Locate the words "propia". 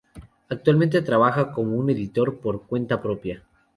3.03-3.43